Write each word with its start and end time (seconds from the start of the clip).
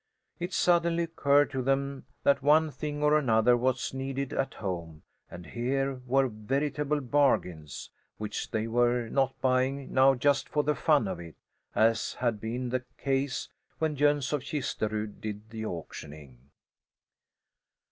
It 0.39 0.51
suddenly 0.51 1.03
occurred 1.03 1.51
to 1.51 1.61
them 1.61 2.07
that 2.23 2.41
one 2.41 2.71
thing 2.71 3.03
or 3.03 3.15
another 3.15 3.55
was 3.55 3.93
needed 3.93 4.33
at 4.33 4.55
home 4.55 5.03
and 5.29 5.45
here 5.45 6.01
were 6.07 6.27
veritable 6.27 7.01
bargains, 7.01 7.91
which 8.17 8.49
they 8.49 8.65
were 8.65 9.09
not 9.09 9.39
buying 9.41 9.93
now 9.93 10.15
just 10.15 10.49
for 10.49 10.63
the 10.63 10.73
fun 10.73 11.07
of 11.07 11.19
it, 11.19 11.35
as 11.75 12.15
had 12.15 12.41
been 12.41 12.69
the 12.69 12.83
case 12.97 13.47
when 13.77 13.95
Jöns 13.95 14.33
of 14.33 14.41
Kisterud 14.41 15.21
did 15.21 15.51
the 15.51 15.67
auctioning. 15.67 16.49